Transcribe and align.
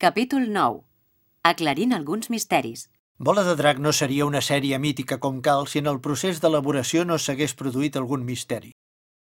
Capítol 0.00 0.50
9. 0.50 0.80
Aclarint 1.42 1.92
alguns 1.92 2.30
misteris. 2.30 2.88
Bola 3.18 3.42
de 3.44 3.54
Drac 3.54 3.76
no 3.84 3.90
seria 3.92 4.24
una 4.24 4.40
sèrie 4.40 4.78
mítica 4.80 5.18
com 5.20 5.42
cal 5.44 5.66
si 5.68 5.82
en 5.82 5.90
el 5.90 5.98
procés 6.06 6.38
d'elaboració 6.40 7.02
no 7.04 7.18
s'hagués 7.20 7.52
produït 7.52 7.98
algun 8.00 8.22
misteri. 8.24 8.70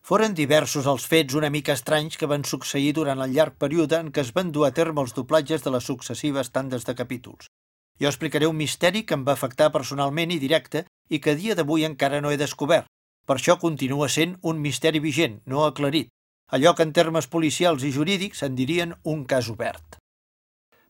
Foren 0.06 0.36
diversos 0.38 0.90
els 0.92 1.08
fets 1.14 1.34
una 1.40 1.50
mica 1.56 1.74
estranys 1.74 2.20
que 2.22 2.30
van 2.30 2.46
succeir 2.46 2.92
durant 2.94 3.24
el 3.26 3.34
llarg 3.34 3.56
període 3.64 3.98
en 4.06 4.12
què 4.14 4.22
es 4.22 4.30
van 4.36 4.52
dur 4.54 4.68
a 4.68 4.70
terme 4.80 5.02
els 5.02 5.16
doblatges 5.18 5.66
de 5.66 5.74
les 5.74 5.88
successives 5.92 6.54
tandes 6.54 6.86
de 6.86 6.96
capítols. 7.00 7.50
Jo 7.98 8.12
explicaré 8.12 8.46
un 8.52 8.60
misteri 8.60 9.02
que 9.02 9.18
em 9.18 9.24
va 9.26 9.34
afectar 9.34 9.72
personalment 9.74 10.36
i 10.36 10.38
directe 10.44 10.84
i 11.10 11.18
que 11.18 11.34
a 11.34 11.40
dia 11.40 11.56
d'avui 11.58 11.88
encara 11.90 12.20
no 12.22 12.30
he 12.30 12.38
descobert. 12.38 12.86
Per 13.26 13.40
això 13.40 13.58
continua 13.58 14.12
sent 14.18 14.38
un 14.44 14.62
misteri 14.62 15.02
vigent, 15.02 15.42
no 15.48 15.66
aclarit, 15.66 16.14
allò 16.54 16.76
que 16.78 16.86
en 16.86 16.94
termes 16.94 17.26
policials 17.26 17.82
i 17.82 17.92
jurídics 17.98 18.46
en 18.46 18.54
dirien 18.62 18.94
un 19.02 19.26
cas 19.26 19.50
obert. 19.50 20.01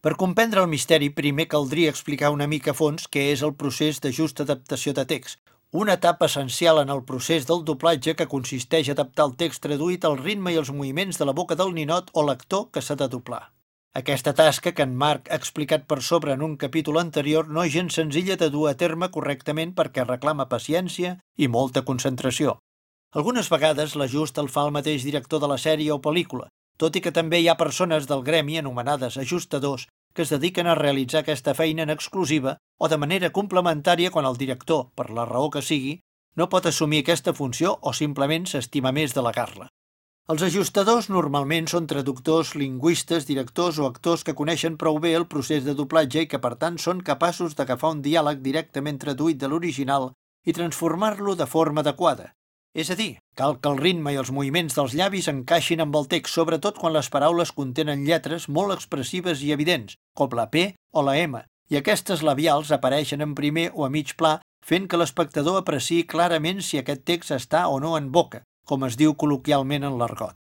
Per 0.01 0.15
comprendre 0.17 0.61
el 0.63 0.69
misteri, 0.69 1.11
primer 1.13 1.43
caldria 1.47 1.89
explicar 1.93 2.31
una 2.33 2.47
mica 2.49 2.71
a 2.71 2.77
fons 2.77 3.03
què 3.15 3.27
és 3.31 3.41
el 3.45 3.51
procés 3.53 3.99
de 4.01 4.09
justa 4.17 4.41
adaptació 4.47 4.93
de 4.97 5.03
text, 5.11 5.37
una 5.81 5.93
etapa 5.99 6.25
essencial 6.25 6.79
en 6.81 6.89
el 6.89 7.03
procés 7.11 7.45
del 7.45 7.61
doblatge 7.67 8.15
que 8.17 8.25
consisteix 8.31 8.87
a 8.89 8.95
adaptar 8.95 9.27
el 9.29 9.35
text 9.41 9.61
traduït 9.61 10.07
al 10.09 10.17
ritme 10.17 10.55
i 10.55 10.57
els 10.57 10.71
moviments 10.73 11.21
de 11.21 11.27
la 11.29 11.35
boca 11.37 11.57
del 11.59 11.75
ninot 11.75 12.09
o 12.17 12.23
lector 12.25 12.63
que 12.73 12.81
s'ha 12.81 12.97
de 12.97 13.07
doblar. 13.13 13.43
Aquesta 14.01 14.33
tasca, 14.33 14.71
que 14.73 14.87
en 14.89 14.95
Marc 15.03 15.29
ha 15.29 15.37
explicat 15.37 15.85
per 15.85 15.99
sobre 16.01 16.33
en 16.33 16.41
un 16.41 16.55
capítol 16.57 16.97
anterior, 16.97 17.45
no 17.47 17.61
és 17.61 17.75
gens 17.75 17.99
senzilla 18.01 18.39
de 18.41 18.49
dur 18.49 18.71
a 18.71 18.73
terme 18.81 19.11
correctament 19.13 19.75
perquè 19.77 20.07
reclama 20.07 20.49
paciència 20.49 21.19
i 21.37 21.51
molta 21.59 21.85
concentració. 21.85 22.57
Algunes 23.13 23.53
vegades 23.53 23.93
l'ajust 23.93 24.41
el 24.41 24.49
fa 24.49 24.65
el 24.65 24.73
mateix 24.73 25.05
director 25.05 25.45
de 25.45 25.51
la 25.53 25.59
sèrie 25.61 25.93
o 25.93 26.01
pel·lícula, 26.01 26.49
tot 26.77 26.95
i 26.95 27.01
que 27.01 27.11
també 27.15 27.39
hi 27.41 27.49
ha 27.49 27.59
persones 27.59 28.07
del 28.07 28.23
gremi 28.23 28.57
anomenades 28.57 29.17
ajustadors 29.17 29.87
que 30.13 30.23
es 30.23 30.29
dediquen 30.29 30.67
a 30.67 30.75
realitzar 30.75 31.21
aquesta 31.21 31.53
feina 31.53 31.83
en 31.83 31.89
exclusiva 31.89 32.57
o 32.77 32.87
de 32.91 32.97
manera 32.97 33.31
complementària 33.31 34.11
quan 34.11 34.25
el 34.25 34.37
director, 34.37 34.89
per 34.95 35.09
la 35.09 35.25
raó 35.25 35.49
que 35.49 35.61
sigui, 35.61 35.99
no 36.35 36.49
pot 36.49 36.65
assumir 36.65 37.03
aquesta 37.03 37.33
funció 37.33 37.77
o 37.81 37.93
simplement 37.93 38.47
s'estima 38.47 38.91
més 38.91 39.13
de 39.15 39.23
la. 39.23 39.33
Els 40.31 40.43
ajustadors 40.47 41.09
normalment 41.09 41.67
són 41.67 41.87
traductors, 41.87 42.53
lingüistes, 42.55 43.25
directors 43.27 43.79
o 43.79 43.87
actors 43.87 44.23
que 44.23 44.35
coneixen 44.37 44.77
prou 44.77 44.99
bé 44.99 45.13
el 45.17 45.27
procés 45.27 45.65
de 45.65 45.73
doblatge 45.75 46.23
i 46.23 46.27
que 46.27 46.39
per 46.39 46.55
tant 46.55 46.77
són 46.77 47.01
capaços 47.01 47.55
d'agafar 47.55 47.91
un 47.97 48.03
diàleg 48.05 48.39
directament 48.45 48.99
traduït 49.01 49.41
de 49.41 49.49
l'original 49.49 50.11
i 50.45 50.53
transformar-lo 50.53 51.35
de 51.35 51.45
forma 51.45 51.81
adequada, 51.81 52.31
és 52.73 52.89
a 52.89 52.95
dir, 52.95 53.19
cal 53.35 53.57
que 53.59 53.69
el 53.69 53.79
ritme 53.81 54.13
i 54.13 54.17
els 54.19 54.31
moviments 54.31 54.77
dels 54.77 54.93
llavis 54.95 55.27
encaixin 55.27 55.83
amb 55.83 55.95
el 55.99 56.07
text, 56.11 56.33
sobretot 56.33 56.77
quan 56.79 56.93
les 56.95 57.09
paraules 57.11 57.51
contenen 57.51 58.05
lletres 58.07 58.47
molt 58.47 58.71
expressives 58.75 59.43
i 59.43 59.51
evidents, 59.51 59.97
com 60.15 60.31
la 60.37 60.47
P 60.53 60.71
o 60.95 61.03
la 61.03 61.17
M, 61.19 61.41
i 61.69 61.79
aquestes 61.79 62.23
labials 62.23 62.71
apareixen 62.71 63.21
en 63.21 63.35
primer 63.35 63.69
o 63.73 63.83
a 63.85 63.89
mig 63.89 64.15
pla, 64.15 64.39
fent 64.63 64.87
que 64.87 64.99
l'espectador 64.99 65.59
apreciï 65.59 66.05
clarament 66.07 66.61
si 66.63 66.79
aquest 66.79 67.03
text 67.03 67.35
està 67.35 67.67
o 67.67 67.79
no 67.83 67.97
en 67.97 68.11
boca, 68.11 68.43
com 68.65 68.87
es 68.87 68.95
diu 68.95 69.17
col·loquialment 69.19 69.87
en 69.87 69.99
l'argot. 69.99 70.37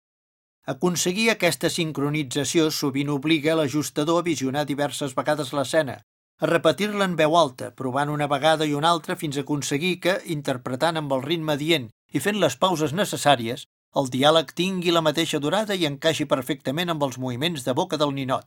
Aconseguir 0.68 1.30
aquesta 1.32 1.70
sincronització 1.72 2.68
sovint 2.76 3.14
obliga 3.14 3.56
l'ajustador 3.56 4.20
a 4.20 4.28
visionar 4.28 4.66
diverses 4.68 5.16
vegades 5.16 5.54
l'escena, 5.56 6.02
a 6.40 6.46
repetir-la 6.46 7.06
en 7.08 7.16
veu 7.16 7.38
alta, 7.40 7.72
provant 7.72 8.12
una 8.14 8.28
vegada 8.28 8.66
i 8.68 8.76
una 8.78 8.92
altra 8.92 9.16
fins 9.16 9.38
a 9.38 9.46
aconseguir 9.46 10.00
que, 10.04 10.18
interpretant 10.34 11.00
amb 11.00 11.16
el 11.16 11.24
ritme 11.24 11.56
dient 11.58 11.88
i 12.14 12.20
fent 12.24 12.40
les 12.40 12.56
pauses 12.56 12.94
necessàries, 12.94 13.66
el 14.00 14.12
diàleg 14.14 14.54
tingui 14.54 14.94
la 14.94 15.02
mateixa 15.02 15.40
durada 15.44 15.76
i 15.76 15.88
encaixi 15.90 16.28
perfectament 16.30 16.94
amb 16.94 17.04
els 17.08 17.18
moviments 17.18 17.66
de 17.66 17.74
boca 17.74 17.98
del 17.98 18.14
ninot. 18.14 18.46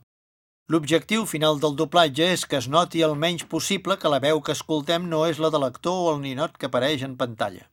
L'objectiu 0.71 1.25
final 1.25 1.59
del 1.59 1.75
doblatge 1.75 2.29
és 2.33 2.45
que 2.47 2.59
es 2.61 2.69
noti 2.71 3.01
el 3.03 3.17
menys 3.19 3.43
possible 3.53 3.97
que 3.99 4.11
la 4.13 4.21
veu 4.23 4.39
que 4.41 4.53
escoltem 4.55 5.09
no 5.09 5.25
és 5.27 5.41
la 5.43 5.49
de 5.51 5.59
l'actor 5.59 5.97
o 6.05 6.13
el 6.13 6.21
ninot 6.21 6.55
que 6.57 6.69
apareix 6.69 7.03
en 7.03 7.17
pantalla. 7.19 7.67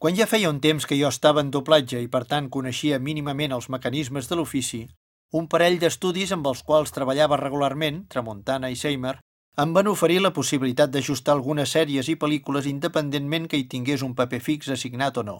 Quan 0.00 0.16
ja 0.16 0.26
feia 0.26 0.50
un 0.50 0.58
temps 0.64 0.86
que 0.88 0.96
jo 0.98 1.10
estava 1.12 1.44
en 1.44 1.52
doblatge 1.54 2.00
i 2.00 2.08
per 2.08 2.24
tant 2.24 2.48
coneixia 2.48 2.98
mínimament 2.98 3.52
els 3.52 3.68
mecanismes 3.68 4.30
de 4.30 4.38
l'ofici, 4.40 4.86
un 5.30 5.46
parell 5.46 5.78
d'estudis 5.78 6.32
amb 6.34 6.48
els 6.50 6.62
quals 6.66 6.90
treballava 6.96 7.38
regularment, 7.38 8.06
Tramuntana 8.08 8.70
i 8.72 8.78
Seymour, 8.80 9.20
em 9.58 9.72
van 9.74 9.88
oferir 9.90 10.20
la 10.22 10.32
possibilitat 10.32 10.92
d'ajustar 10.94 11.34
algunes 11.34 11.72
sèries 11.74 12.08
i 12.08 12.16
pel·lícules 12.16 12.68
independentment 12.70 13.48
que 13.50 13.58
hi 13.58 13.66
tingués 13.72 14.02
un 14.06 14.14
paper 14.14 14.40
fix 14.40 14.70
assignat 14.70 15.18
o 15.18 15.24
no. 15.26 15.38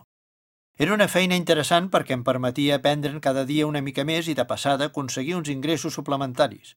Era 0.76 0.94
una 0.94 1.08
feina 1.12 1.36
interessant 1.36 1.90
perquè 1.92 2.16
em 2.16 2.24
permetia 2.24 2.76
aprendre'n 2.80 3.20
cada 3.20 3.44
dia 3.44 3.66
una 3.68 3.82
mica 3.84 4.04
més 4.04 4.28
i 4.28 4.34
de 4.34 4.46
passada 4.48 4.90
aconseguir 4.90 5.36
uns 5.36 5.50
ingressos 5.52 5.94
suplementaris. 5.94 6.74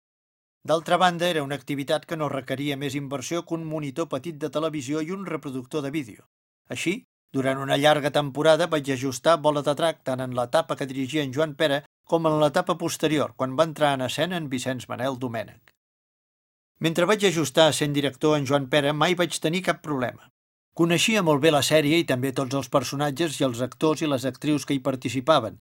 D'altra 0.64 0.98
banda, 0.98 1.28
era 1.28 1.44
una 1.44 1.56
activitat 1.60 2.06
que 2.06 2.18
no 2.20 2.30
requeria 2.32 2.78
més 2.78 2.96
inversió 2.96 3.44
que 3.44 3.56
un 3.58 3.66
monitor 3.68 4.08
petit 4.12 4.38
de 4.40 4.50
televisió 4.50 5.02
i 5.02 5.12
un 5.12 5.26
reproductor 5.26 5.84
de 5.84 5.92
vídeo. 5.92 6.28
Així, 6.70 7.04
durant 7.34 7.60
una 7.60 7.78
llarga 7.82 8.12
temporada 8.12 8.70
vaig 8.72 8.92
ajustar 8.94 9.40
bola 9.42 9.64
de 9.66 9.74
drac 9.76 10.04
tant 10.08 10.24
en 10.24 10.36
l'etapa 10.38 10.78
que 10.80 10.88
dirigia 10.88 11.24
en 11.24 11.34
Joan 11.36 11.56
Pere 11.60 11.84
com 12.08 12.28
en 12.30 12.40
l'etapa 12.40 12.78
posterior, 12.78 13.34
quan 13.36 13.58
va 13.60 13.68
entrar 13.68 13.96
en 13.98 14.08
escena 14.08 14.38
en 14.38 14.48
Vicenç 14.54 14.88
Manel 14.88 15.20
Domènech. 15.20 15.73
Mentre 16.80 17.06
vaig 17.06 17.26
ajustar 17.26 17.72
sent 17.74 17.94
director 17.94 18.38
en 18.38 18.46
Joan 18.50 18.70
Pere, 18.72 18.94
mai 18.94 19.16
vaig 19.16 19.38
tenir 19.40 19.62
cap 19.68 19.84
problema. 19.84 20.30
Coneixia 20.74 21.22
molt 21.22 21.42
bé 21.44 21.52
la 21.54 21.62
sèrie 21.62 22.00
i 22.02 22.08
també 22.10 22.32
tots 22.34 22.56
els 22.58 22.70
personatges 22.74 23.40
i 23.40 23.46
els 23.46 23.62
actors 23.62 24.02
i 24.02 24.10
les 24.10 24.26
actrius 24.26 24.66
que 24.66 24.74
hi 24.74 24.82
participaven. 24.88 25.60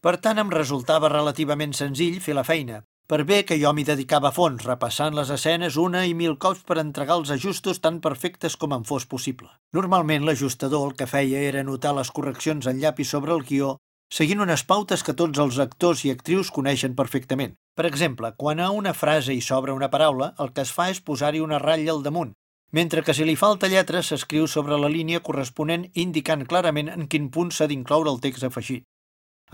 Per 0.00 0.16
tant, 0.24 0.40
em 0.40 0.50
resultava 0.52 1.12
relativament 1.12 1.72
senzill 1.76 2.20
fer 2.24 2.34
la 2.36 2.44
feina, 2.48 2.82
per 3.06 3.24
bé 3.28 3.42
que 3.44 3.58
jo 3.60 3.72
m'hi 3.76 3.84
dedicava 3.84 4.30
a 4.30 4.32
fons, 4.32 4.64
repassant 4.64 5.16
les 5.16 5.30
escenes 5.34 5.76
una 5.76 6.06
i 6.08 6.14
mil 6.16 6.38
cops 6.40 6.62
per 6.64 6.78
entregar 6.80 7.18
els 7.20 7.32
ajustos 7.34 7.80
tan 7.84 8.00
perfectes 8.00 8.56
com 8.56 8.72
em 8.72 8.84
fos 8.88 9.04
possible. 9.04 9.50
Normalment 9.76 10.24
l'ajustador 10.24 10.88
el 10.88 10.94
que 10.96 11.08
feia 11.10 11.42
era 11.52 11.64
notar 11.68 11.92
les 11.98 12.10
correccions 12.10 12.66
en 12.72 12.80
llapis 12.80 13.12
sobre 13.12 13.36
el 13.36 13.44
guió 13.44 13.74
seguint 14.12 14.40
unes 14.40 14.64
pautes 14.64 15.02
que 15.02 15.14
tots 15.14 15.38
els 15.38 15.58
actors 15.58 16.04
i 16.04 16.12
actrius 16.12 16.50
coneixen 16.54 16.94
perfectament. 16.94 17.54
Per 17.74 17.86
exemple, 17.88 18.32
quan 18.36 18.60
a 18.60 18.70
una 18.70 18.94
frase 18.94 19.34
hi 19.34 19.40
sobra 19.42 19.74
una 19.74 19.90
paraula, 19.90 20.34
el 20.38 20.52
que 20.52 20.62
es 20.62 20.72
fa 20.72 20.90
és 20.90 21.00
posar-hi 21.00 21.40
una 21.42 21.58
ratlla 21.58 21.92
al 21.92 22.02
damunt, 22.02 22.32
mentre 22.70 23.02
que 23.02 23.14
si 23.14 23.24
li 23.24 23.36
falta 23.36 23.70
lletra 23.70 24.02
s'escriu 24.02 24.46
sobre 24.50 24.78
la 24.78 24.90
línia 24.90 25.22
corresponent 25.22 25.88
indicant 25.94 26.44
clarament 26.46 26.90
en 26.90 27.06
quin 27.06 27.30
punt 27.30 27.52
s'ha 27.54 27.68
d'incloure 27.70 28.10
el 28.10 28.20
text 28.22 28.46
afegit. 28.46 28.84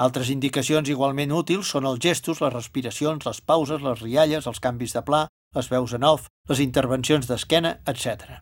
Altres 0.00 0.30
indicacions 0.32 0.88
igualment 0.88 1.32
útils 1.36 1.72
són 1.74 1.88
els 1.88 2.00
gestos, 2.00 2.40
les 2.40 2.52
respiracions, 2.54 3.26
les 3.26 3.40
pauses, 3.40 3.82
les 3.84 4.00
rialles, 4.00 4.46
els 4.46 4.60
canvis 4.64 4.94
de 4.96 5.02
pla, 5.04 5.26
les 5.56 5.68
veus 5.68 5.92
en 5.96 6.06
off, 6.08 6.28
les 6.48 6.62
intervencions 6.64 7.26
d'esquena, 7.28 7.74
etc. 7.92 8.38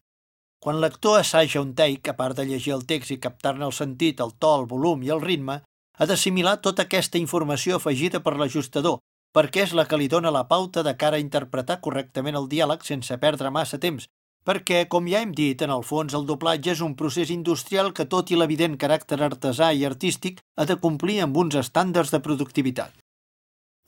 Quan 0.63 0.79
l'actor 0.83 1.19
assaja 1.19 1.63
un 1.63 1.75
take, 1.75 2.11
a 2.11 2.17
part 2.19 2.37
de 2.39 2.47
llegir 2.47 2.75
el 2.77 2.87
text 2.87 3.15
i 3.15 3.19
captar-ne 3.23 3.67
el 3.67 3.75
sentit, 3.75 4.21
el 4.21 4.35
to, 4.39 4.53
el 4.61 4.69
volum 4.71 5.03
i 5.03 5.11
el 5.15 5.23
ritme, 5.25 5.61
ha 5.99 6.07
d'assimilar 6.07 6.61
tota 6.63 6.87
aquesta 6.87 7.19
informació 7.19 7.77
afegida 7.77 8.21
per 8.23 8.37
l'ajustador, 8.39 9.01
perquè 9.35 9.65
és 9.67 9.75
la 9.75 9.85
que 9.91 9.99
li 9.99 10.09
dona 10.09 10.31
la 10.35 10.47
pauta 10.49 10.85
de 10.87 10.95
cara 10.97 11.19
a 11.19 11.25
interpretar 11.25 11.81
correctament 11.85 12.39
el 12.39 12.49
diàleg 12.49 12.87
sense 12.87 13.19
perdre 13.19 13.51
massa 13.51 13.79
temps, 13.83 14.07
perquè, 14.49 14.87
com 14.89 15.11
ja 15.11 15.21
hem 15.21 15.35
dit, 15.37 15.61
en 15.63 15.75
el 15.75 15.85
fons 15.85 16.15
el 16.17 16.25
doblatge 16.29 16.73
és 16.73 16.81
un 16.85 16.95
procés 16.97 17.31
industrial 17.35 17.93
que, 17.93 18.07
tot 18.15 18.31
i 18.31 18.39
l'evident 18.39 18.79
caràcter 18.81 19.21
artesà 19.27 19.73
i 19.75 19.85
artístic, 19.85 20.41
ha 20.57 20.65
de 20.65 20.79
complir 20.87 21.21
amb 21.21 21.37
uns 21.37 21.59
estàndards 21.61 22.15
de 22.15 22.23
productivitat. 22.25 22.95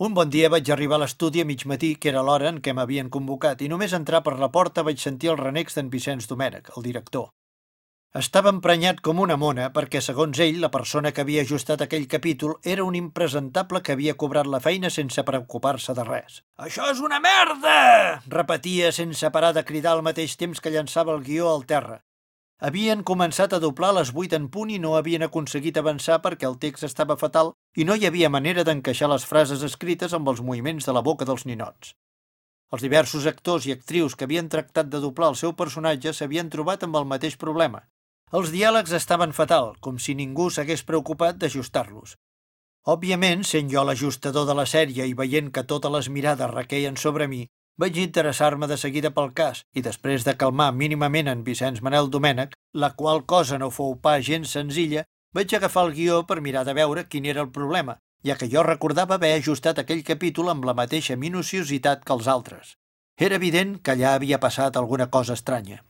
Un 0.01 0.15
bon 0.17 0.31
dia 0.33 0.49
vaig 0.53 0.69
arribar 0.73 0.97
a 0.97 1.05
l'estudi 1.05 1.43
a 1.43 1.49
mig 1.49 1.67
matí, 1.69 1.95
que 1.97 2.09
era 2.13 2.23
l'hora 2.25 2.49
en 2.49 2.61
què 2.65 2.73
m'havien 2.77 3.11
convocat, 3.17 3.63
i 3.63 3.69
només 3.69 3.97
entrar 3.97 4.23
per 4.25 4.39
la 4.41 4.49
porta 4.53 4.85
vaig 4.85 5.01
sentir 5.01 5.33
els 5.33 5.41
renecs 5.41 5.77
d'en 5.77 5.91
Vicenç 5.93 6.29
Domènech, 6.29 6.73
el 6.77 6.87
director. 6.89 7.29
Estava 8.19 8.51
emprenyat 8.51 8.99
com 9.07 9.21
una 9.23 9.37
mona 9.39 9.69
perquè, 9.71 10.01
segons 10.03 10.39
ell, 10.43 10.57
la 10.59 10.69
persona 10.75 11.13
que 11.15 11.23
havia 11.23 11.45
ajustat 11.47 11.85
aquell 11.85 12.09
capítol 12.11 12.57
era 12.73 12.83
un 12.83 12.97
impresentable 12.99 13.79
que 13.87 13.93
havia 13.95 14.17
cobrat 14.19 14.49
la 14.51 14.59
feina 14.59 14.89
sense 14.91 15.23
preocupar-se 15.23 15.95
de 15.95 16.03
res. 16.09 16.41
«Això 16.59 16.89
és 16.91 16.99
una 16.99 17.21
merda!» 17.23 18.19
repetia 18.27 18.91
sense 18.91 19.31
parar 19.31 19.53
de 19.55 19.63
cridar 19.69 19.93
al 19.93 20.03
mateix 20.03 20.35
temps 20.41 20.59
que 20.59 20.73
llançava 20.75 21.15
el 21.15 21.23
guió 21.23 21.53
al 21.53 21.63
terra. 21.71 22.01
Havien 22.59 23.05
començat 23.07 23.55
a 23.55 23.61
doblar 23.63 23.93
les 24.01 24.11
8 24.11 24.41
en 24.41 24.51
punt 24.51 24.75
i 24.75 24.81
no 24.83 24.97
havien 24.99 25.23
aconseguit 25.29 25.79
avançar 25.79 26.19
perquè 26.19 26.51
el 26.51 26.59
text 26.59 26.89
estava 26.91 27.19
fatal 27.21 27.55
i 27.79 27.87
no 27.87 27.95
hi 27.95 28.11
havia 28.11 28.33
manera 28.39 28.67
d'encaixar 28.67 29.13
les 29.15 29.29
frases 29.35 29.63
escrites 29.63 30.19
amb 30.19 30.35
els 30.35 30.43
moviments 30.43 30.91
de 30.91 30.97
la 30.99 31.05
boca 31.13 31.31
dels 31.31 31.47
ninots. 31.47 31.95
Els 32.75 32.83
diversos 32.83 33.31
actors 33.31 33.71
i 33.71 33.79
actrius 33.79 34.19
que 34.19 34.27
havien 34.27 34.51
tractat 34.51 34.91
de 34.91 34.99
doblar 34.99 35.31
el 35.31 35.39
seu 35.39 35.55
personatge 35.55 36.11
s'havien 36.11 36.51
trobat 36.51 36.83
amb 36.83 36.99
el 36.99 37.07
mateix 37.07 37.39
problema, 37.39 37.87
els 38.33 38.51
diàlegs 38.55 38.93
estaven 38.95 39.33
fatal, 39.35 39.73
com 39.83 39.97
si 39.99 40.15
ningú 40.15 40.51
s'hagués 40.51 40.85
preocupat 40.87 41.39
d'ajustar-los. 41.39 42.15
Òbviament, 42.87 43.43
sent 43.45 43.71
jo 43.73 43.83
l'ajustador 43.85 44.47
de 44.49 44.55
la 44.55 44.67
sèrie 44.73 45.07
i 45.11 45.17
veient 45.19 45.51
que 45.53 45.67
totes 45.73 45.93
les 45.93 46.09
mirades 46.09 46.53
requeien 46.55 46.97
sobre 46.97 47.27
mi, 47.29 47.43
vaig 47.81 47.99
interessar-me 47.99 48.69
de 48.71 48.77
seguida 48.81 49.11
pel 49.17 49.33
cas 49.41 49.65
i 49.75 49.83
després 49.83 50.25
de 50.25 50.37
calmar 50.43 50.71
mínimament 50.77 51.29
en 51.33 51.43
Vicenç 51.45 51.83
Manel 51.83 52.11
Domènech, 52.15 52.55
la 52.73 52.93
qual 52.95 53.25
cosa 53.35 53.59
no 53.59 53.71
fou 53.75 53.97
pas 54.07 54.23
gens 54.25 54.55
senzilla, 54.57 55.05
vaig 55.35 55.55
agafar 55.55 55.87
el 55.89 55.95
guió 55.99 56.23
per 56.27 56.41
mirar 56.41 56.65
de 56.69 56.77
veure 56.79 57.07
quin 57.09 57.27
era 57.27 57.43
el 57.43 57.51
problema, 57.51 57.99
ja 58.25 58.37
que 58.37 58.49
jo 58.53 58.63
recordava 58.63 59.19
haver 59.19 59.35
ajustat 59.37 59.83
aquell 59.83 60.05
capítol 60.05 60.55
amb 60.55 60.65
la 60.65 60.77
mateixa 60.77 61.17
minuciositat 61.17 62.05
que 62.05 62.17
els 62.17 62.29
altres. 62.29 62.75
Era 63.19 63.37
evident 63.37 63.79
que 63.83 63.93
allà 63.95 64.15
havia 64.15 64.41
passat 64.41 64.77
alguna 64.77 65.11
cosa 65.11 65.37
estranya. 65.37 65.83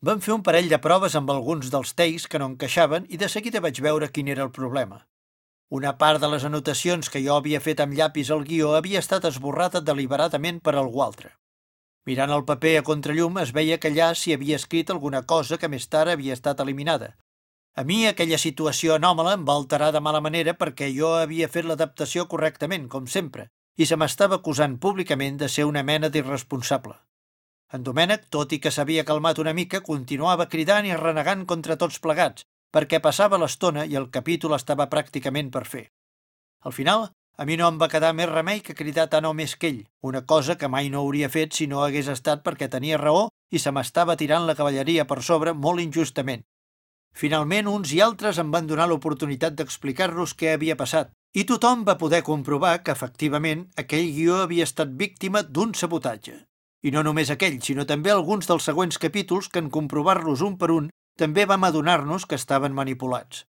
Vam 0.00 0.20
fer 0.22 0.30
un 0.30 0.42
parell 0.46 0.68
de 0.70 0.78
proves 0.78 1.16
amb 1.18 1.30
alguns 1.34 1.72
dels 1.74 1.90
takes 1.98 2.28
que 2.30 2.38
no 2.38 2.46
encaixaven 2.52 3.06
i 3.10 3.18
de 3.18 3.28
seguida 3.32 3.62
vaig 3.64 3.80
veure 3.82 4.08
quin 4.14 4.28
era 4.30 4.44
el 4.44 4.52
problema. 4.58 5.00
Una 5.74 5.96
part 5.98 6.22
de 6.22 6.28
les 6.30 6.44
anotacions 6.46 7.10
que 7.10 7.22
jo 7.24 7.34
havia 7.34 7.60
fet 7.60 7.82
amb 7.82 7.96
llapis 7.98 8.30
al 8.30 8.44
guió 8.46 8.76
havia 8.76 9.02
estat 9.02 9.26
esborrada 9.26 9.82
deliberadament 9.88 10.60
per 10.62 10.76
algú 10.76 11.02
altre. 11.02 11.32
Mirant 12.06 12.30
el 12.36 12.46
paper 12.50 12.76
a 12.78 12.84
contrallum 12.86 13.42
es 13.42 13.50
veia 13.56 13.80
que 13.82 13.90
allà 13.90 14.12
s'hi 14.14 14.36
havia 14.36 14.60
escrit 14.62 14.94
alguna 14.94 15.24
cosa 15.26 15.58
que 15.58 15.68
més 15.68 15.88
tard 15.90 16.14
havia 16.14 16.38
estat 16.38 16.62
eliminada. 16.62 17.10
A 17.74 17.82
mi 17.82 17.98
aquella 18.06 18.38
situació 18.38 18.94
anòmala 18.94 19.34
em 19.34 19.44
va 19.50 19.58
alterar 19.58 19.90
de 19.92 20.00
mala 20.00 20.22
manera 20.22 20.54
perquè 20.54 20.92
jo 20.94 21.10
havia 21.16 21.50
fet 21.50 21.66
l'adaptació 21.66 22.28
correctament, 22.30 22.86
com 22.88 23.10
sempre, 23.10 23.50
i 23.76 23.86
se 23.86 23.98
m'estava 23.98 24.38
acusant 24.38 24.78
públicament 24.78 25.42
de 25.42 25.50
ser 25.50 25.66
una 25.66 25.82
mena 25.82 26.08
d'irresponsable. 26.08 26.94
En 27.76 27.82
Domènec, 27.84 28.24
tot 28.32 28.52
i 28.56 28.58
que 28.64 28.70
s'havia 28.72 29.04
calmat 29.04 29.38
una 29.42 29.52
mica, 29.52 29.82
continuava 29.84 30.48
cridant 30.48 30.86
i 30.88 30.94
renegant 30.96 31.44
contra 31.50 31.76
tots 31.76 32.00
plegats, 32.00 32.46
perquè 32.72 33.00
passava 33.04 33.40
l'estona 33.40 33.84
i 33.84 33.96
el 34.00 34.08
capítol 34.14 34.56
estava 34.56 34.88
pràcticament 34.88 35.50
per 35.52 35.64
fer. 35.68 35.84
Al 36.64 36.72
final, 36.72 37.10
a 37.36 37.44
mi 37.44 37.58
no 37.60 37.68
em 37.68 37.76
va 37.78 37.90
quedar 37.92 38.14
més 38.16 38.30
remei 38.30 38.62
que 38.64 38.74
cridar 38.78 39.06
tant 39.12 39.28
o 39.28 39.34
més 39.36 39.54
que 39.56 39.68
ell, 39.68 39.82
una 40.02 40.24
cosa 40.24 40.56
que 40.56 40.72
mai 40.72 40.88
no 40.88 41.04
hauria 41.04 41.28
fet 41.28 41.52
si 41.54 41.68
no 41.68 41.84
hagués 41.84 42.08
estat 42.14 42.42
perquè 42.46 42.70
tenia 42.72 42.98
raó 42.98 43.28
i 43.52 43.60
se 43.62 43.70
m'estava 43.70 44.16
tirant 44.16 44.48
la 44.48 44.56
cavalleria 44.56 45.04
per 45.04 45.20
sobre 45.22 45.52
molt 45.52 45.84
injustament. 45.84 46.42
Finalment, 47.14 47.68
uns 47.68 47.92
i 47.92 48.00
altres 48.00 48.40
em 48.40 48.50
van 48.50 48.66
donar 48.66 48.88
l'oportunitat 48.88 49.54
d'explicar-los 49.60 50.34
què 50.40 50.54
havia 50.54 50.76
passat, 50.76 51.12
i 51.36 51.44
tothom 51.44 51.84
va 51.84 51.98
poder 52.00 52.24
comprovar 52.24 52.78
que, 52.82 52.96
efectivament, 52.96 53.68
aquell 53.76 54.12
guió 54.16 54.42
havia 54.42 54.64
estat 54.64 54.96
víctima 54.96 55.44
d'un 55.44 55.74
sabotatge. 55.76 56.47
I 56.86 56.92
no 56.94 57.02
només 57.02 57.30
aquell, 57.34 57.58
sinó 57.64 57.84
també 57.86 58.12
alguns 58.14 58.46
dels 58.46 58.66
següents 58.70 58.98
capítols 59.02 59.48
que, 59.50 59.58
en 59.58 59.70
comprovar-los 59.74 60.42
un 60.46 60.58
per 60.58 60.70
un, 60.70 60.90
també 61.18 61.46
vam 61.50 61.64
adonar-nos 61.66 62.26
que 62.26 62.38
estaven 62.38 62.74
manipulats. 62.74 63.44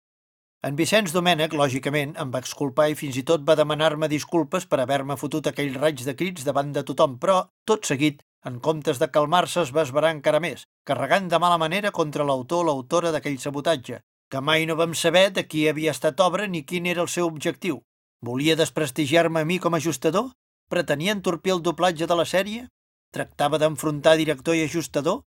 En 0.67 0.75
Vicenç 0.75 1.13
Domènech, 1.15 1.53
lògicament, 1.55 2.17
em 2.19 2.31
va 2.35 2.41
exculpar 2.43 2.89
i 2.91 2.97
fins 2.99 3.19
i 3.21 3.23
tot 3.23 3.45
va 3.47 3.55
demanar-me 3.59 4.09
disculpes 4.11 4.65
per 4.67 4.81
haver-me 4.83 5.15
fotut 5.21 5.47
aquell 5.47 5.77
raig 5.77 6.01
de 6.07 6.15
crits 6.19 6.47
davant 6.49 6.73
de 6.75 6.83
tothom, 6.89 7.19
però, 7.23 7.45
tot 7.69 7.87
seguit, 7.87 8.25
en 8.49 8.57
comptes 8.65 8.99
de 8.99 9.11
calmar-se, 9.15 9.61
es 9.63 9.71
va 9.77 9.85
esverar 9.87 10.11
encara 10.17 10.41
més, 10.43 10.65
carregant 10.89 11.29
de 11.29 11.39
mala 11.39 11.61
manera 11.63 11.93
contra 11.95 12.27
l'autor 12.27 12.65
o 12.65 12.69
l'autora 12.71 13.13
d'aquell 13.15 13.39
sabotatge, 13.39 14.01
que 14.33 14.41
mai 14.41 14.67
no 14.67 14.77
vam 14.81 14.97
saber 14.99 15.29
de 15.37 15.45
qui 15.47 15.69
havia 15.69 15.95
estat 15.95 16.19
obra 16.21 16.49
ni 16.49 16.65
quin 16.65 16.87
era 16.87 17.05
el 17.05 17.13
seu 17.13 17.29
objectiu. 17.29 17.83
Volia 18.25 18.57
desprestigiar-me 18.59 19.45
a 19.45 19.47
mi 19.47 19.61
com 19.63 19.75
a 19.75 19.83
ajustador? 19.83 20.33
Pretenia 20.69 21.15
entorpir 21.15 21.55
el 21.55 21.63
doblatge 21.63 22.11
de 22.11 22.19
la 22.19 22.27
sèrie? 22.27 22.67
Tractava 23.15 23.57
d'enfrontar 23.57 24.19
director 24.21 24.57
i 24.57 24.67
ajustador? 24.67 25.23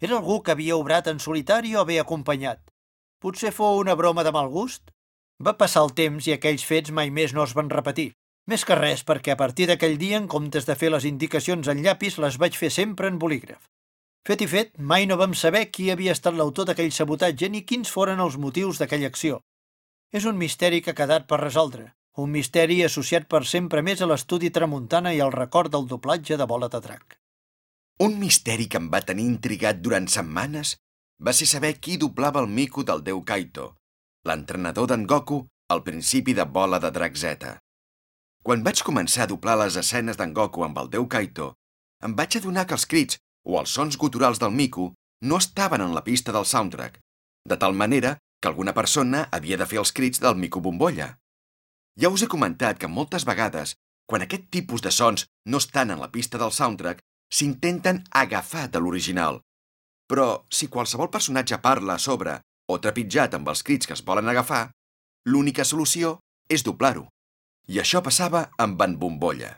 Era 0.00 0.16
algú 0.16 0.38
que 0.42 0.54
havia 0.54 0.76
obrat 0.80 1.10
en 1.10 1.18
solitari 1.20 1.74
o 1.76 1.84
bé 1.84 1.98
acompanyat? 2.00 2.62
Potser 3.20 3.50
fou 3.52 3.80
una 3.80 3.96
broma 3.98 4.24
de 4.24 4.32
mal 4.32 4.48
gust? 4.48 4.94
Va 5.44 5.56
passar 5.60 5.82
el 5.84 5.92
temps 5.98 6.26
i 6.26 6.32
aquells 6.32 6.64
fets 6.64 6.94
mai 6.94 7.10
més 7.10 7.34
no 7.36 7.44
es 7.44 7.52
van 7.58 7.68
repetir. 7.70 8.12
Més 8.48 8.64
que 8.64 8.78
res 8.78 9.04
perquè 9.04 9.34
a 9.34 9.40
partir 9.40 9.66
d'aquell 9.68 9.98
dia, 10.00 10.16
en 10.16 10.26
comptes 10.26 10.64
de 10.64 10.76
fer 10.78 10.88
les 10.94 11.04
indicacions 11.04 11.68
en 11.68 11.82
llapis, 11.84 12.16
les 12.16 12.38
vaig 12.40 12.56
fer 12.56 12.70
sempre 12.72 13.12
en 13.12 13.18
bolígraf. 13.20 13.68
Fet 14.24 14.40
i 14.40 14.48
fet, 14.48 14.72
mai 14.78 15.04
no 15.06 15.20
vam 15.20 15.36
saber 15.36 15.66
qui 15.70 15.90
havia 15.92 16.16
estat 16.16 16.34
l'autor 16.38 16.70
d'aquell 16.70 16.94
sabotatge 16.96 17.52
ni 17.52 17.66
quins 17.68 17.92
foren 17.92 18.24
els 18.24 18.40
motius 18.40 18.80
d'aquella 18.80 19.12
acció. 19.12 19.42
És 20.12 20.24
un 20.24 20.40
misteri 20.40 20.80
que 20.80 20.96
ha 20.96 21.00
quedat 21.02 21.28
per 21.28 21.42
resoldre, 21.42 21.90
un 22.18 22.32
misteri 22.34 22.80
associat 22.82 23.28
per 23.30 23.44
sempre 23.46 23.82
més 23.86 24.00
a 24.02 24.06
l'estudi 24.10 24.50
tramuntana 24.50 25.12
i 25.14 25.20
al 25.22 25.30
record 25.30 25.70
del 25.70 25.86
doblatge 25.86 26.36
de 26.40 26.46
Bola 26.50 26.68
de 26.72 26.80
Drac. 26.82 27.14
Un 28.02 28.16
misteri 28.18 28.66
que 28.66 28.80
em 28.82 28.88
va 28.90 29.04
tenir 29.06 29.26
intrigat 29.26 29.78
durant 29.84 30.08
setmanes 30.10 30.74
va 31.22 31.34
ser 31.34 31.46
saber 31.50 31.76
qui 31.78 31.96
doblava 31.96 32.42
el 32.42 32.50
mico 32.50 32.82
del 32.82 33.04
déu 33.06 33.22
Kaito, 33.26 33.68
l'entrenador 34.26 34.88
d'en 34.90 35.06
Goku 35.06 35.44
al 35.70 35.84
principi 35.86 36.34
de 36.34 36.46
Bola 36.58 36.80
de 36.82 36.90
Drac 36.90 37.14
Z. 37.22 37.54
Quan 38.42 38.66
vaig 38.66 38.82
començar 38.82 39.26
a 39.26 39.30
doblar 39.30 39.54
les 39.62 39.78
escenes 39.78 40.18
d'en 40.18 40.34
Goku 40.34 40.66
amb 40.66 40.78
el 40.82 40.90
déu 40.90 41.06
Kaito, 41.06 41.52
em 42.02 42.18
vaig 42.18 42.38
adonar 42.38 42.66
que 42.66 42.74
els 42.74 42.86
crits 42.86 43.18
o 43.46 43.60
els 43.60 43.70
sons 43.70 43.98
guturals 43.98 44.42
del 44.42 44.54
mico 44.54 44.90
no 45.22 45.38
estaven 45.38 45.86
en 45.86 45.94
la 45.94 46.02
pista 46.02 46.34
del 46.34 46.46
soundtrack, 46.46 46.98
de 47.46 47.56
tal 47.56 47.78
manera 47.78 48.16
que 48.42 48.50
alguna 48.50 48.74
persona 48.74 49.28
havia 49.30 49.56
de 49.56 49.66
fer 49.66 49.78
els 49.78 49.94
crits 49.94 50.22
del 50.22 50.34
mico 50.34 50.60
bombolla. 50.60 51.14
Ja 51.98 52.08
us 52.14 52.22
he 52.22 52.28
comentat 52.30 52.78
que 52.78 52.86
moltes 52.86 53.24
vegades, 53.26 53.74
quan 54.06 54.22
aquest 54.22 54.44
tipus 54.54 54.82
de 54.84 54.92
sons 54.94 55.26
no 55.50 55.58
estan 55.58 55.90
en 55.90 55.98
la 55.98 56.12
pista 56.14 56.38
del 56.38 56.52
soundtrack, 56.54 57.02
s'intenten 57.34 58.04
agafar 58.14 58.68
de 58.70 58.78
l'original, 58.78 59.40
però 60.08 60.44
si 60.48 60.68
qualsevol 60.70 61.10
personatge 61.10 61.58
parla 61.58 61.96
a 61.98 62.02
sobre 62.02 62.38
o 62.70 62.78
trepitjat 62.78 63.34
amb 63.34 63.50
els 63.50 63.64
crits 63.66 63.86
que 63.86 63.96
es 63.98 64.04
volen 64.04 64.30
agafar, 64.30 64.70
l'única 65.26 65.64
solució 65.64 66.18
és 66.48 66.62
doblar-ho. 66.62 67.08
I 67.68 67.82
això 67.82 68.00
passava 68.04 68.46
amb 68.56 68.80
en 68.86 68.94
Bombolla. 68.98 69.56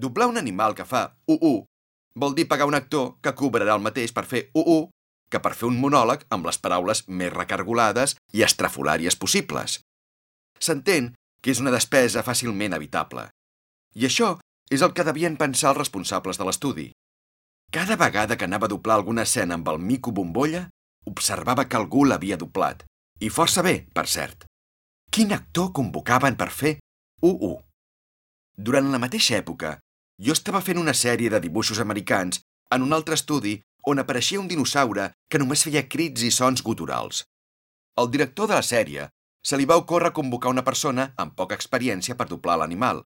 Doblar 0.00 0.30
un 0.30 0.38
animal 0.38 0.74
que 0.78 0.86
fa 0.86 1.08
u-u 1.26 1.64
vol 2.14 2.34
dir 2.38 2.46
pagar 2.48 2.70
un 2.70 2.78
actor 2.78 3.18
que 3.20 3.34
cobrarà 3.34 3.74
el 3.74 3.82
mateix 3.82 4.14
per 4.14 4.24
fer 4.24 4.46
u-u 4.54 4.86
que 5.30 5.42
per 5.42 5.52
fer 5.58 5.66
un 5.66 5.76
monòleg 5.82 6.24
amb 6.30 6.46
les 6.46 6.60
paraules 6.62 7.02
més 7.08 7.32
recargolades 7.34 8.14
i 8.32 8.46
estrafolàries 8.46 9.18
possibles. 9.18 9.80
S'entén 10.62 11.12
que 11.44 11.52
és 11.52 11.60
una 11.60 11.72
despesa 11.74 12.24
fàcilment 12.24 12.72
evitable. 12.72 13.26
I 14.00 14.08
això 14.08 14.30
és 14.72 14.80
el 14.80 14.94
que 14.96 15.04
devien 15.04 15.36
pensar 15.36 15.74
els 15.74 15.82
responsables 15.82 16.40
de 16.40 16.46
l'estudi. 16.48 16.86
Cada 17.74 17.98
vegada 18.00 18.38
que 18.40 18.48
anava 18.48 18.64
a 18.64 18.72
doblar 18.72 18.96
alguna 18.96 19.26
escena 19.28 19.58
amb 19.58 19.68
el 19.68 19.78
mico 19.78 20.12
bombolla, 20.16 20.68
observava 21.04 21.66
que 21.68 21.76
algú 21.76 22.06
l'havia 22.08 22.38
doblat. 22.40 22.84
I 23.20 23.28
força 23.28 23.62
bé, 23.62 23.74
per 23.92 24.06
cert. 24.08 24.46
Quin 25.12 25.36
actor 25.36 25.70
convocaven 25.76 26.38
per 26.40 26.48
fer 26.50 26.78
UU? 27.22 27.52
Durant 28.56 28.88
la 28.90 29.02
mateixa 29.02 29.36
època, 29.36 29.76
jo 30.24 30.32
estava 30.32 30.62
fent 30.64 30.80
una 30.80 30.94
sèrie 30.94 31.30
de 31.30 31.42
dibuixos 31.44 31.80
americans 31.82 32.40
en 32.72 32.86
un 32.86 32.96
altre 32.96 33.18
estudi 33.20 33.58
on 33.90 34.00
apareixia 34.00 34.40
un 34.40 34.48
dinosaure 34.48 35.10
que 35.28 35.38
només 35.42 35.64
feia 35.66 35.84
crits 35.94 36.24
i 36.24 36.30
sons 36.32 36.64
guturals. 36.64 37.24
El 38.00 38.10
director 38.10 38.48
de 38.48 38.56
la 38.56 38.64
sèrie 38.64 39.08
se 39.46 39.58
li 39.60 39.66
va 39.68 39.76
ocórrer 39.76 40.12
convocar 40.16 40.52
una 40.54 40.64
persona 40.64 41.10
amb 41.20 41.34
poca 41.36 41.56
experiència 41.58 42.16
per 42.16 42.28
doblar 42.30 42.56
l'animal. 42.60 43.02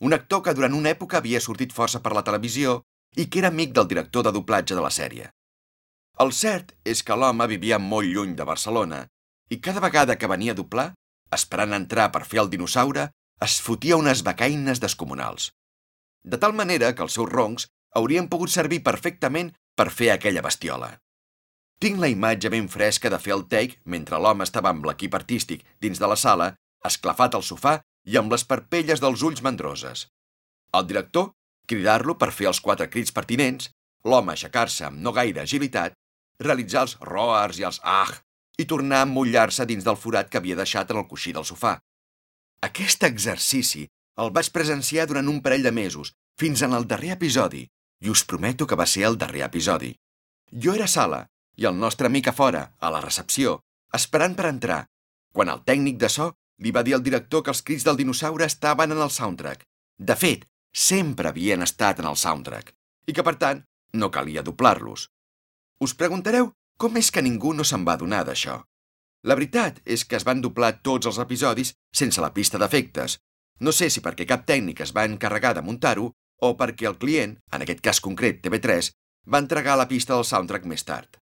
Un 0.00 0.16
actor 0.16 0.42
que 0.42 0.54
durant 0.56 0.74
una 0.74 0.90
època 0.90 1.18
havia 1.20 1.40
sortit 1.44 1.74
força 1.76 2.00
per 2.02 2.12
la 2.16 2.24
televisió 2.26 2.80
i 3.16 3.26
que 3.26 3.40
era 3.42 3.50
amic 3.54 3.74
del 3.76 3.88
director 3.88 4.26
de 4.26 4.32
doblatge 4.32 4.74
de 4.74 4.82
la 4.82 4.90
sèrie. 4.90 5.30
El 6.20 6.32
cert 6.36 6.74
és 6.84 7.02
que 7.06 7.16
l'home 7.16 7.46
vivia 7.48 7.78
molt 7.78 8.08
lluny 8.08 8.34
de 8.36 8.46
Barcelona 8.48 9.04
i 9.50 9.60
cada 9.60 9.82
vegada 9.84 10.16
que 10.18 10.30
venia 10.30 10.52
a 10.52 10.58
doblar, 10.58 10.92
esperant 11.36 11.74
entrar 11.76 12.10
per 12.14 12.26
fer 12.26 12.42
el 12.42 12.50
dinosaure, 12.50 13.08
es 13.46 13.60
fotia 13.64 13.96
unes 13.96 14.22
becaines 14.26 14.82
descomunals. 14.82 15.50
De 16.22 16.36
tal 16.36 16.52
manera 16.52 16.92
que 16.94 17.06
els 17.06 17.16
seus 17.16 17.30
roncs 17.30 17.68
haurien 17.96 18.28
pogut 18.28 18.52
servir 18.52 18.82
perfectament 18.84 19.54
per 19.76 19.88
fer 19.90 20.10
aquella 20.12 20.44
bestiola. 20.44 20.90
Tinc 21.80 21.96
la 22.00 22.10
imatge 22.12 22.50
ben 22.52 22.66
fresca 22.68 23.08
de 23.08 23.18
fer 23.24 23.32
el 23.32 23.46
take 23.48 23.78
mentre 23.94 24.18
l'home 24.20 24.44
estava 24.44 24.68
amb 24.74 24.84
l'equip 24.84 25.14
artístic 25.16 25.62
dins 25.80 26.00
de 26.00 26.08
la 26.12 26.16
sala, 26.22 26.50
esclafat 26.84 27.36
al 27.38 27.44
sofà 27.46 27.78
i 28.04 28.18
amb 28.20 28.32
les 28.32 28.44
parpelles 28.44 29.00
dels 29.00 29.22
ulls 29.24 29.40
mandroses. 29.46 30.06
El 30.76 30.84
director 30.90 31.30
cridar-lo 31.70 32.16
per 32.20 32.32
fer 32.36 32.50
els 32.50 32.60
quatre 32.60 32.88
crits 32.92 33.14
pertinents, 33.16 33.70
l'home 34.04 34.34
aixecar-se 34.34 34.84
amb 34.88 35.00
no 35.00 35.14
gaire 35.16 35.40
agilitat, 35.44 35.96
realitzar 36.40 36.84
els 36.86 36.96
roars 37.00 37.60
i 37.60 37.66
els 37.68 37.80
ah 37.84 38.12
i 38.60 38.66
tornar 38.68 39.00
a 39.00 39.08
emmullar-se 39.08 39.64
dins 39.64 39.86
del 39.86 39.96
forat 39.96 40.28
que 40.28 40.36
havia 40.40 40.58
deixat 40.58 40.90
en 40.92 41.00
el 41.00 41.08
coixí 41.08 41.32
del 41.32 41.48
sofà. 41.48 41.78
Aquest 42.66 43.08
exercici 43.08 43.86
el 44.20 44.32
vaig 44.36 44.50
presenciar 44.52 45.06
durant 45.08 45.28
un 45.32 45.40
parell 45.40 45.64
de 45.64 45.72
mesos, 45.72 46.12
fins 46.36 46.60
en 46.66 46.76
el 46.76 46.84
darrer 46.90 47.14
episodi, 47.16 47.64
i 48.04 48.12
us 48.12 48.24
prometo 48.28 48.66
que 48.68 48.76
va 48.76 48.84
ser 48.84 49.06
el 49.08 49.16
darrer 49.16 49.46
episodi. 49.46 49.94
Jo 50.52 50.74
era 50.76 50.88
sala, 50.90 51.22
i 51.60 51.66
el 51.68 51.76
nostre 51.76 52.08
amic 52.08 52.30
a 52.30 52.32
fora, 52.32 52.62
a 52.80 52.90
la 52.90 53.02
recepció, 53.04 53.58
esperant 53.92 54.36
per 54.36 54.48
entrar, 54.48 54.84
quan 55.32 55.50
el 55.52 55.60
tècnic 55.66 55.98
de 56.00 56.08
so 56.08 56.30
li 56.64 56.72
va 56.72 56.82
dir 56.86 56.94
al 56.96 57.04
director 57.04 57.44
que 57.44 57.52
els 57.52 57.62
crits 57.62 57.84
del 57.84 57.98
dinosaure 58.00 58.46
estaven 58.48 58.92
en 58.92 59.02
el 59.04 59.12
soundtrack. 59.12 59.66
De 59.98 60.16
fet, 60.16 60.46
sempre 60.72 61.28
havien 61.28 61.62
estat 61.62 62.00
en 62.00 62.08
el 62.08 62.16
soundtrack 62.16 62.72
i 63.08 63.12
que, 63.12 63.24
per 63.26 63.36
tant, 63.36 63.62
no 63.92 64.10
calia 64.14 64.44
doblar-los. 64.46 65.08
Us 65.84 65.96
preguntareu 65.96 66.52
com 66.80 66.96
és 66.96 67.10
que 67.12 67.24
ningú 67.24 67.52
no 67.56 67.64
se'n 67.64 67.84
va 67.86 67.96
adonar 67.98 68.22
d'això. 68.24 68.60
La 69.28 69.36
veritat 69.36 69.80
és 69.84 70.06
que 70.08 70.16
es 70.16 70.24
van 70.24 70.40
doblar 70.40 70.78
tots 70.86 71.10
els 71.10 71.18
episodis 71.20 71.74
sense 71.92 72.22
la 72.24 72.32
pista 72.32 72.60
d'efectes. 72.60 73.18
No 73.60 73.72
sé 73.76 73.90
si 73.92 74.00
perquè 74.00 74.24
cap 74.28 74.46
tècnic 74.48 74.80
es 74.80 74.94
va 74.96 75.04
encarregar 75.04 75.52
de 75.56 75.64
muntar-ho 75.66 76.12
o 76.40 76.54
perquè 76.56 76.88
el 76.88 76.96
client, 76.96 77.36
en 77.52 77.64
aquest 77.64 77.82
cas 77.84 78.00
concret 78.00 78.40
TV3, 78.40 78.92
va 79.28 79.42
entregar 79.44 79.76
la 79.76 79.88
pista 79.88 80.14
del 80.14 80.24
soundtrack 80.24 80.64
més 80.64 80.86
tard. 80.88 81.20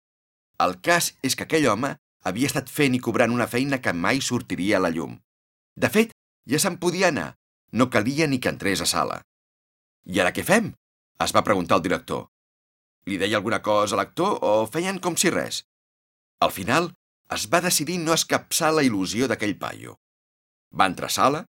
El 0.60 0.78
cas 0.80 1.12
és 1.22 1.34
que 1.34 1.46
aquell 1.48 1.66
home 1.70 1.96
havia 2.22 2.50
estat 2.50 2.70
fent 2.70 2.94
i 2.94 3.02
cobrant 3.02 3.32
una 3.34 3.48
feina 3.50 3.80
que 3.82 3.92
mai 3.92 4.20
sortiria 4.20 4.78
a 4.78 4.84
la 4.84 4.92
llum. 4.94 5.18
De 5.74 5.90
fet, 5.90 6.14
Ja 6.44 6.60
se'n 6.60 6.76
podia 6.80 7.08
anar. 7.08 7.34
No 7.72 7.88
calia 7.90 8.26
ni 8.28 8.38
que 8.38 8.52
entrés 8.52 8.82
a 8.84 8.86
sala. 8.86 9.22
I 10.04 10.20
ara 10.20 10.32
què 10.36 10.44
fem? 10.44 10.72
Es 11.24 11.32
va 11.34 11.44
preguntar 11.46 11.78
el 11.78 11.84
director. 11.86 12.26
Li 13.08 13.16
deia 13.20 13.38
alguna 13.40 13.62
cosa 13.64 13.96
a 13.96 14.00
l'actor 14.00 14.38
o 14.44 14.52
feien 14.70 15.00
com 15.00 15.16
si 15.16 15.32
res? 15.32 15.64
Al 16.44 16.52
final, 16.52 16.92
es 17.32 17.48
va 17.48 17.62
decidir 17.64 17.98
no 18.02 18.12
escapçar 18.12 18.70
la 18.74 18.84
il·lusió 18.84 19.28
d'aquell 19.28 19.56
paio. 19.58 19.96
Va 20.76 20.88
entrar 20.90 21.08
a 21.08 21.16
sala, 21.16 21.44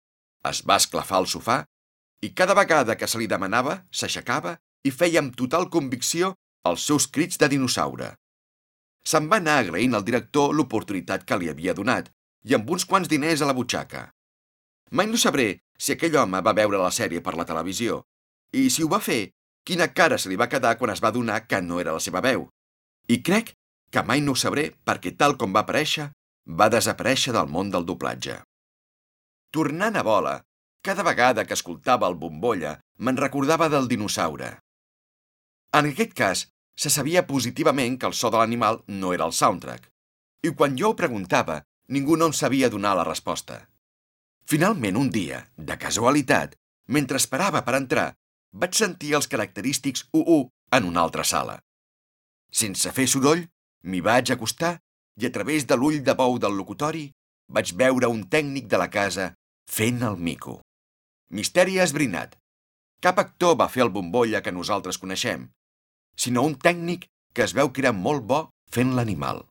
es 0.50 0.62
va 0.68 0.80
esclafar 0.82 1.22
al 1.22 1.30
sofà 1.32 1.62
i 2.22 2.34
cada 2.36 2.56
vegada 2.58 2.98
que 2.98 3.08
se 3.08 3.20
li 3.22 3.30
demanava 3.32 3.82
s'aixecava 3.92 4.58
i 4.84 4.92
feia 4.92 5.22
amb 5.24 5.36
total 5.38 5.70
convicció 5.74 6.36
els 6.68 6.84
seus 6.86 7.08
crits 7.08 7.40
de 7.42 7.48
dinosaure. 7.50 8.16
Se'n 9.08 9.28
va 9.32 9.40
anar 9.42 9.58
agraint 9.62 9.98
al 9.98 10.06
director 10.06 10.54
l'oportunitat 10.56 11.26
que 11.26 11.38
li 11.42 11.50
havia 11.50 11.74
donat 11.78 12.12
i 12.46 12.56
amb 12.58 12.70
uns 12.70 12.86
quants 12.86 13.10
diners 13.10 13.42
a 13.42 13.50
la 13.50 13.58
butxaca. 13.58 14.08
Mai 14.92 15.08
no 15.10 15.18
sabré 15.18 15.62
si 15.78 15.94
aquell 15.94 16.18
home 16.22 16.42
va 16.46 16.58
veure 16.58 16.82
la 16.82 16.92
sèrie 16.94 17.24
per 17.26 17.34
la 17.38 17.48
televisió 17.50 18.02
i, 18.52 18.70
si 18.70 18.84
ho 18.84 18.90
va 18.92 19.00
fer, 19.00 19.32
quina 19.64 19.88
cara 19.96 20.18
se 20.20 20.30
li 20.30 20.38
va 20.40 20.50
quedar 20.52 20.76
quan 20.78 20.92
es 20.94 21.02
va 21.04 21.14
donar 21.16 21.46
que 21.48 21.62
no 21.62 21.80
era 21.80 21.96
la 21.96 22.04
seva 22.04 22.22
veu. 22.22 22.48
I 23.08 23.22
crec 23.24 23.54
que 23.92 24.04
mai 24.08 24.22
no 24.22 24.36
ho 24.36 24.40
sabré 24.40 24.70
perquè, 24.86 25.16
tal 25.18 25.38
com 25.40 25.54
va 25.56 25.64
aparèixer, 25.66 26.10
va 26.60 26.70
desaparèixer 26.74 27.34
del 27.36 27.48
món 27.48 27.72
del 27.72 27.86
doblatge. 27.88 28.42
Tornant 29.52 29.98
a 30.00 30.04
bola, 30.04 30.36
cada 30.82 31.04
vegada 31.04 31.46
que 31.46 31.56
escoltava 31.58 32.08
el 32.10 32.18
bombolla 32.20 32.78
me'n 33.00 33.20
recordava 33.20 33.70
del 33.70 33.88
dinosaure. 33.92 34.52
En 35.78 35.88
aquest 35.92 36.14
cas, 36.18 36.46
se 36.82 36.90
sabia 36.90 37.28
positivament 37.28 38.00
que 38.02 38.08
el 38.10 38.16
so 38.18 38.32
de 38.34 38.40
l'animal 38.42 38.80
no 38.88 39.12
era 39.14 39.28
el 39.30 39.36
soundtrack. 39.38 39.84
I 40.42 40.50
quan 40.58 40.78
jo 40.80 40.90
ho 40.90 40.96
preguntava, 40.98 41.60
ningú 41.94 42.18
no 42.18 42.32
em 42.32 42.34
sabia 42.34 42.72
donar 42.74 42.96
la 42.98 43.06
resposta. 43.06 43.60
Finalment, 44.50 44.98
un 44.98 45.12
dia, 45.14 45.44
de 45.58 45.78
casualitat, 45.78 46.56
mentre 46.88 47.22
esperava 47.22 47.62
per 47.68 47.78
entrar, 47.78 48.08
vaig 48.64 48.74
sentir 48.74 49.14
els 49.20 49.30
característics 49.30 50.08
UU 50.10 50.40
en 50.80 50.90
una 50.90 51.06
altra 51.06 51.28
sala. 51.34 51.60
Sense 52.50 52.90
fer 52.98 53.08
soroll, 53.14 53.46
m'hi 53.86 54.02
vaig 54.02 54.34
acostar 54.34 54.80
i 55.22 55.30
a 55.30 55.32
través 55.38 55.70
de 55.70 55.78
l'ull 55.78 56.02
de 56.02 56.18
bou 56.18 56.42
del 56.42 56.58
locutori 56.58 57.12
vaig 57.48 57.76
veure 57.78 58.10
un 58.10 58.26
tècnic 58.26 58.68
de 58.74 58.82
la 58.82 58.90
casa 58.90 59.32
fent 59.70 60.02
el 60.02 60.18
mico. 60.18 60.62
Misteri 61.30 61.78
esbrinat. 61.80 62.38
Cap 63.06 63.22
actor 63.22 63.58
va 63.62 63.70
fer 63.70 63.86
el 63.86 63.94
bombolla 63.94 64.42
que 64.42 64.54
nosaltres 64.56 64.98
coneixem, 64.98 65.52
sinó 66.16 66.44
un 66.44 66.58
tècnic 66.60 67.08
que 67.34 67.46
es 67.48 67.56
veu 67.56 67.72
que 67.72 67.82
era 67.86 67.94
molt 67.96 68.28
bo 68.28 68.42
fent 68.72 68.92
l'animal. 68.98 69.40